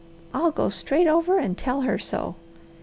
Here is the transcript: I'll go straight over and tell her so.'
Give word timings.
I'll 0.33 0.49
go 0.49 0.69
straight 0.69 1.05
over 1.05 1.37
and 1.37 1.55
tell 1.55 1.81
her 1.81 1.99
so.' 1.99 2.33